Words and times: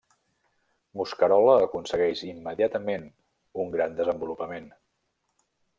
Mosquerola 1.01 1.53
aconsegueix 1.67 2.23
immediatament 2.31 3.07
un 3.65 3.71
gran 3.79 3.97
desenvolupament. 4.03 4.71